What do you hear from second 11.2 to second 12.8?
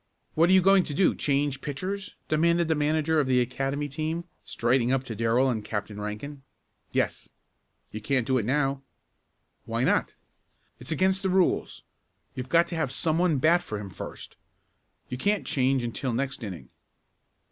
the rules. You've got to